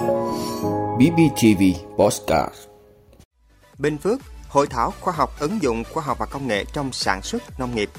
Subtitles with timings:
[0.00, 1.62] BBTV
[1.98, 2.54] Postcard
[3.78, 7.22] Bình Phước, Hội thảo khoa học ứng dụng khoa học và công nghệ trong sản
[7.22, 7.90] xuất nông nghiệp.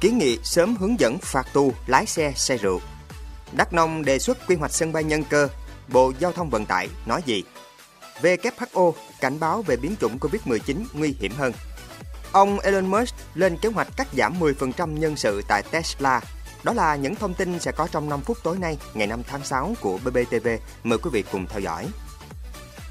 [0.00, 2.80] Kiến nghị sớm hướng dẫn phạt tù lái xe xe rượu.
[3.52, 5.48] Đắk Nông đề xuất quy hoạch sân bay nhân cơ,
[5.88, 7.44] Bộ Giao thông Vận tải nói gì?
[8.22, 11.52] WHO cảnh báo về biến chủng Covid-19 nguy hiểm hơn.
[12.32, 16.20] Ông Elon Musk lên kế hoạch cắt giảm 10% nhân sự tại Tesla.
[16.64, 19.44] Đó là những thông tin sẽ có trong 5 phút tối nay, ngày 5 tháng
[19.44, 20.48] 6 của BBTV.
[20.84, 21.88] Mời quý vị cùng theo dõi.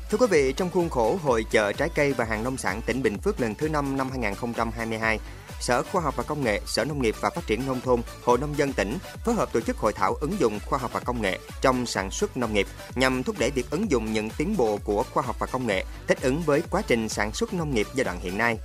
[0.10, 3.04] Thưa quý vị, trong khuôn khổ Hội chợ trái cây và hàng nông sản tỉnh
[3.04, 5.20] Bình Phước lần thứ 5 năm 2022,
[5.60, 8.38] Sở Khoa học và Công nghệ, Sở Nông nghiệp và Phát triển Nông thôn, Hội
[8.38, 11.22] Nông dân tỉnh phối hợp tổ chức hội thảo ứng dụng khoa học và công
[11.22, 14.80] nghệ trong sản xuất nông nghiệp nhằm thúc đẩy việc ứng dụng những tiến bộ
[14.84, 17.88] của khoa học và công nghệ thích ứng với quá trình sản xuất nông nghiệp
[17.96, 18.58] giai đoạn hiện nay.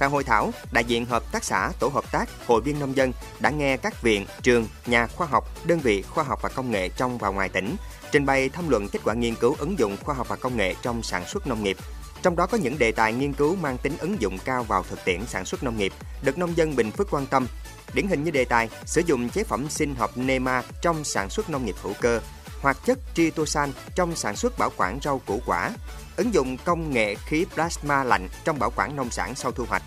[0.00, 3.12] Tại hội thảo, đại diện hợp tác xã, tổ hợp tác, hội viên nông dân
[3.40, 6.88] đã nghe các viện, trường, nhà khoa học, đơn vị khoa học và công nghệ
[6.88, 7.76] trong và ngoài tỉnh
[8.12, 10.74] trình bày tham luận kết quả nghiên cứu ứng dụng khoa học và công nghệ
[10.82, 11.76] trong sản xuất nông nghiệp.
[12.22, 15.04] Trong đó có những đề tài nghiên cứu mang tính ứng dụng cao vào thực
[15.04, 17.46] tiễn sản xuất nông nghiệp, được nông dân Bình Phước quan tâm.
[17.94, 21.50] Điển hình như đề tài sử dụng chế phẩm sinh học NEMA trong sản xuất
[21.50, 22.20] nông nghiệp hữu cơ,
[22.60, 25.70] hoạt chất tritosan trong sản xuất bảo quản rau củ quả,
[26.16, 29.82] ứng dụng công nghệ khí plasma lạnh trong bảo quản nông sản sau thu hoạch.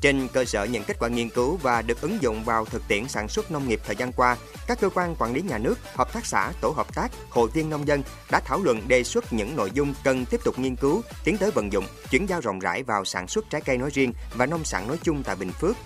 [0.00, 3.08] Trên cơ sở những kết quả nghiên cứu và được ứng dụng vào thực tiễn
[3.08, 6.12] sản xuất nông nghiệp thời gian qua, các cơ quan quản lý nhà nước, hợp
[6.12, 9.56] tác xã, tổ hợp tác, hội viên nông dân đã thảo luận đề xuất những
[9.56, 12.82] nội dung cần tiếp tục nghiên cứu, tiến tới vận dụng, chuyển giao rộng rãi
[12.82, 15.76] vào sản xuất trái cây nói riêng và nông sản nói chung tại Bình Phước.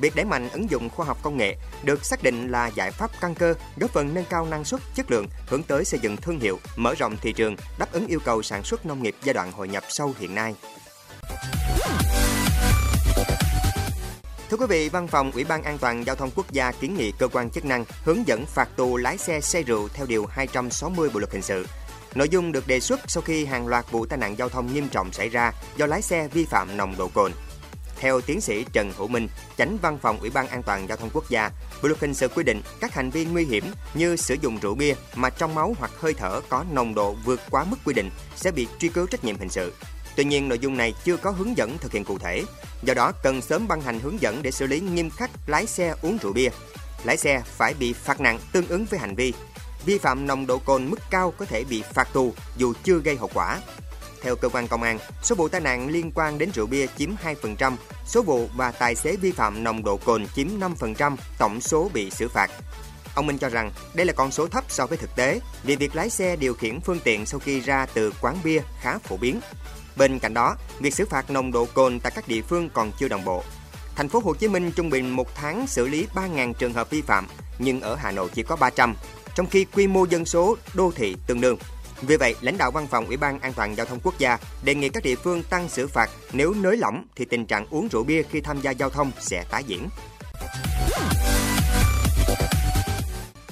[0.00, 3.10] Việc đẩy mạnh ứng dụng khoa học công nghệ được xác định là giải pháp
[3.20, 6.40] căn cơ góp phần nâng cao năng suất, chất lượng, hướng tới xây dựng thương
[6.40, 9.52] hiệu, mở rộng thị trường, đáp ứng yêu cầu sản xuất nông nghiệp giai đoạn
[9.52, 10.54] hội nhập sâu hiện nay.
[14.50, 17.12] Thưa quý vị, Văn phòng Ủy ban An toàn Giao thông Quốc gia kiến nghị
[17.18, 21.10] cơ quan chức năng hướng dẫn phạt tù lái xe say rượu theo Điều 260
[21.14, 21.66] Bộ Luật Hình sự.
[22.14, 24.88] Nội dung được đề xuất sau khi hàng loạt vụ tai nạn giao thông nghiêm
[24.88, 27.32] trọng xảy ra do lái xe vi phạm nồng độ cồn.
[28.00, 29.28] Theo tiến sĩ Trần Hữu Minh,
[29.58, 31.50] Chánh Văn phòng Ủy ban An toàn Giao thông Quốc gia,
[31.82, 33.64] Bộ luật hình sự quy định các hành vi nguy hiểm
[33.94, 37.40] như sử dụng rượu bia mà trong máu hoặc hơi thở có nồng độ vượt
[37.50, 39.72] quá mức quy định sẽ bị truy cứu trách nhiệm hình sự.
[40.16, 42.44] Tuy nhiên, nội dung này chưa có hướng dẫn thực hiện cụ thể.
[42.82, 45.94] Do đó, cần sớm ban hành hướng dẫn để xử lý nghiêm khắc lái xe
[46.02, 46.48] uống rượu bia.
[47.04, 49.32] Lái xe phải bị phạt nặng tương ứng với hành vi.
[49.86, 53.16] Vi phạm nồng độ cồn mức cao có thể bị phạt tù dù chưa gây
[53.16, 53.60] hậu quả.
[54.22, 57.10] Theo cơ quan công an, số vụ tai nạn liên quan đến rượu bia chiếm
[57.42, 60.46] 2%, số vụ và tài xế vi phạm nồng độ cồn chiếm
[60.78, 62.50] 5% tổng số bị xử phạt.
[63.14, 65.96] Ông Minh cho rằng đây là con số thấp so với thực tế vì việc
[65.96, 69.40] lái xe điều khiển phương tiện sau khi ra từ quán bia khá phổ biến.
[69.96, 73.08] Bên cạnh đó, việc xử phạt nồng độ cồn tại các địa phương còn chưa
[73.08, 73.42] đồng bộ.
[73.96, 77.02] Thành phố Hồ Chí Minh trung bình một tháng xử lý 3.000 trường hợp vi
[77.02, 77.26] phạm,
[77.58, 78.94] nhưng ở Hà Nội chỉ có 300,
[79.34, 81.58] trong khi quy mô dân số đô thị tương đương.
[82.02, 84.74] Vì vậy, lãnh đạo Văn phòng Ủy ban An toàn Giao thông Quốc gia đề
[84.74, 88.04] nghị các địa phương tăng xử phạt nếu nới lỏng thì tình trạng uống rượu
[88.04, 89.88] bia khi tham gia giao thông sẽ tái diễn.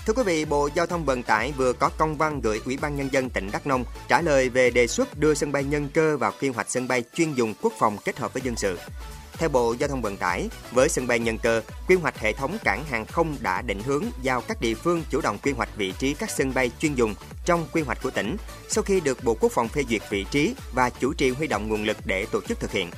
[0.07, 2.97] Thưa quý vị, Bộ Giao thông Vận tải vừa có công văn gửi Ủy ban
[2.97, 6.17] Nhân dân tỉnh Đắk Nông trả lời về đề xuất đưa sân bay nhân cơ
[6.17, 8.78] vào quy hoạch sân bay chuyên dùng quốc phòng kết hợp với dân sự.
[9.38, 12.56] Theo Bộ Giao thông Vận tải, với sân bay nhân cơ, quy hoạch hệ thống
[12.64, 15.92] cảng hàng không đã định hướng giao các địa phương chủ động quy hoạch vị
[15.98, 17.14] trí các sân bay chuyên dùng
[17.44, 18.36] trong quy hoạch của tỉnh
[18.69, 21.69] sau khi được Bộ Quốc phòng phê duyệt vị trí và chủ trì huy động
[21.69, 22.91] nguồn lực để tổ chức thực hiện.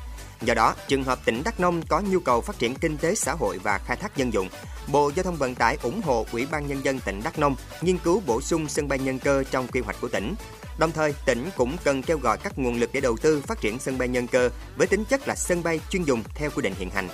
[0.43, 3.33] Do đó, trường hợp tỉnh Đắk Nông có nhu cầu phát triển kinh tế xã
[3.33, 4.49] hội và khai thác dân dụng,
[4.93, 7.99] Bộ Giao thông Vận tải ủng hộ Ủy ban Nhân dân tỉnh Đắk Nông nghiên
[7.99, 10.35] cứu bổ sung sân bay nhân cơ trong quy hoạch của tỉnh.
[10.79, 13.79] Đồng thời, tỉnh cũng cần kêu gọi các nguồn lực để đầu tư phát triển
[13.79, 16.75] sân bay nhân cơ với tính chất là sân bay chuyên dùng theo quy định
[16.79, 17.09] hiện hành.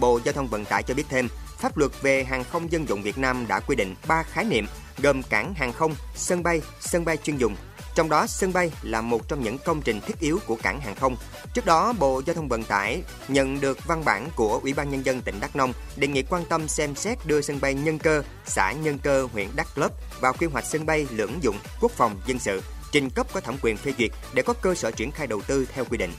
[0.00, 1.28] Bộ Giao thông Vận tải cho biết thêm,
[1.58, 4.66] pháp luật về hàng không dân dụng Việt Nam đã quy định 3 khái niệm
[5.02, 7.56] gồm cảng hàng không, sân bay, sân bay chuyên dùng
[7.94, 10.94] trong đó, sân bay là một trong những công trình thiết yếu của cảng hàng
[10.94, 11.16] không.
[11.54, 15.06] Trước đó, Bộ Giao thông Vận tải nhận được văn bản của Ủy ban Nhân
[15.06, 18.22] dân tỉnh Đắk Nông đề nghị quan tâm xem xét đưa sân bay Nhân Cơ,
[18.46, 22.20] xã Nhân Cơ, huyện Đắk Lấp vào quy hoạch sân bay lưỡng dụng quốc phòng
[22.26, 22.62] dân sự,
[22.94, 25.66] trình cấp có thẩm quyền phê duyệt để có cơ sở triển khai đầu tư
[25.74, 26.12] theo quy định.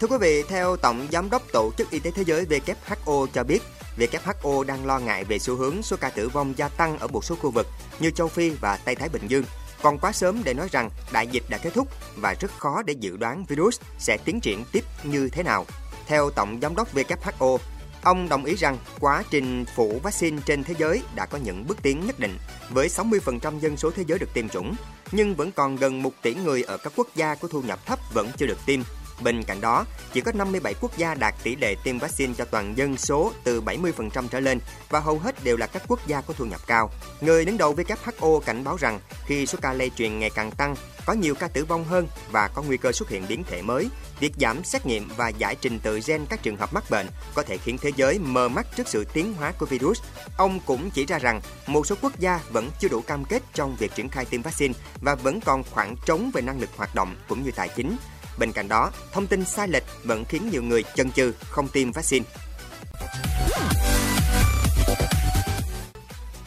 [0.00, 3.44] Thưa quý vị, theo Tổng Giám đốc Tổ chức Y tế Thế giới WHO cho
[3.44, 3.62] biết,
[3.98, 7.24] WHO đang lo ngại về xu hướng số ca tử vong gia tăng ở một
[7.24, 7.66] số khu vực
[8.00, 9.44] như châu Phi và Tây Thái Bình Dương.
[9.82, 12.94] Còn quá sớm để nói rằng đại dịch đã kết thúc và rất khó để
[13.00, 15.66] dự đoán virus sẽ tiến triển tiếp như thế nào.
[16.06, 17.58] Theo Tổng Giám đốc WHO,
[18.04, 21.78] ông đồng ý rằng quá trình phủ vaccine trên thế giới đã có những bước
[21.82, 22.38] tiến nhất định,
[22.70, 24.74] với 60% dân số thế giới được tiêm chủng,
[25.12, 27.98] nhưng vẫn còn gần 1 tỷ người ở các quốc gia có thu nhập thấp
[28.12, 28.80] vẫn chưa được tiêm
[29.22, 32.76] Bên cạnh đó, chỉ có 57 quốc gia đạt tỷ lệ tiêm vaccine cho toàn
[32.76, 34.58] dân số từ 70% trở lên
[34.90, 36.90] và hầu hết đều là các quốc gia có thu nhập cao.
[37.20, 40.76] Người đứng đầu WHO cảnh báo rằng khi số ca lây truyền ngày càng tăng,
[41.06, 43.88] có nhiều ca tử vong hơn và có nguy cơ xuất hiện biến thể mới,
[44.20, 47.42] việc giảm xét nghiệm và giải trình tự gen các trường hợp mắc bệnh có
[47.42, 50.02] thể khiến thế giới mờ mắt trước sự tiến hóa của virus.
[50.36, 53.76] Ông cũng chỉ ra rằng một số quốc gia vẫn chưa đủ cam kết trong
[53.76, 57.16] việc triển khai tiêm vaccine và vẫn còn khoảng trống về năng lực hoạt động
[57.28, 57.96] cũng như tài chính.
[58.38, 61.92] Bên cạnh đó, thông tin sai lệch vẫn khiến nhiều người chần chừ không tiêm
[61.92, 62.24] vaccine.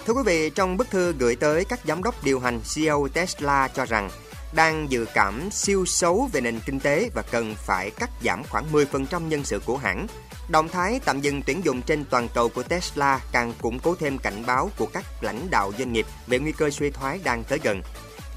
[0.06, 3.68] Thưa quý vị, trong bức thư gửi tới các giám đốc điều hành CEO Tesla
[3.68, 4.09] cho rằng
[4.51, 8.65] đang dự cảm siêu xấu về nền kinh tế và cần phải cắt giảm khoảng
[8.71, 10.07] 10% nhân sự của hãng.
[10.49, 14.17] Động thái tạm dừng tuyển dụng trên toàn cầu của Tesla càng củng cố thêm
[14.17, 17.59] cảnh báo của các lãnh đạo doanh nghiệp về nguy cơ suy thoái đang tới
[17.63, 17.81] gần.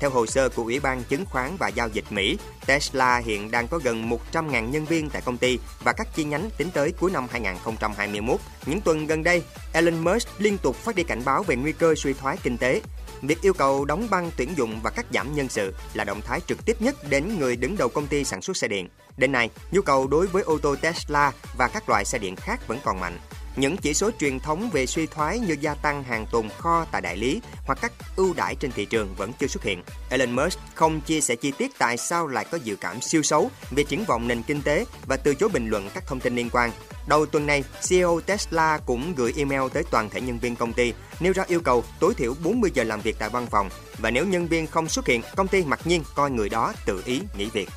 [0.01, 3.69] Theo hồ sơ của Ủy ban Chứng khoán và Giao dịch Mỹ, Tesla hiện đang
[3.69, 7.11] có gần 100.000 nhân viên tại công ty và các chi nhánh tính tới cuối
[7.11, 8.41] năm 2021.
[8.67, 9.43] Những tuần gần đây,
[9.73, 12.81] Elon Musk liên tục phát đi cảnh báo về nguy cơ suy thoái kinh tế.
[13.23, 16.41] Việc yêu cầu đóng băng tuyển dụng và cắt giảm nhân sự là động thái
[16.47, 18.89] trực tiếp nhất đến người đứng đầu công ty sản xuất xe điện.
[19.17, 22.69] Đến nay, nhu cầu đối với ô tô Tesla và các loại xe điện khác
[22.69, 23.19] vẫn còn mạnh.
[23.57, 27.01] Những chỉ số truyền thống về suy thoái như gia tăng hàng tồn kho tại
[27.01, 29.83] đại lý hoặc các ưu đãi trên thị trường vẫn chưa xuất hiện.
[30.11, 33.51] Elon Musk không chia sẻ chi tiết tại sao lại có dự cảm siêu xấu
[33.71, 36.51] về triển vọng nền kinh tế và từ chối bình luận các thông tin liên
[36.53, 36.71] quan.
[37.07, 40.93] Đầu tuần này, CEO Tesla cũng gửi email tới toàn thể nhân viên công ty,
[41.21, 43.69] nêu ra yêu cầu tối thiểu 40 giờ làm việc tại văn phòng
[43.99, 47.03] và nếu nhân viên không xuất hiện, công ty mặc nhiên coi người đó tự
[47.05, 47.69] ý nghỉ việc.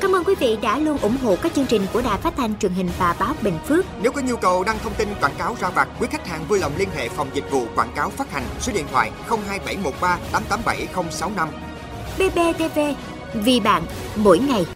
[0.00, 2.58] Cảm ơn quý vị đã luôn ủng hộ các chương trình của Đài Phát thanh
[2.58, 3.84] truyền hình và báo Bình Phước.
[4.02, 6.58] Nếu có nhu cầu đăng thông tin quảng cáo ra vặt, quý khách hàng vui
[6.58, 11.48] lòng liên hệ phòng dịch vụ quảng cáo phát hành số điện thoại 02713 887065.
[12.18, 12.78] BBTV,
[13.34, 13.82] vì bạn,
[14.16, 14.66] mỗi ngày.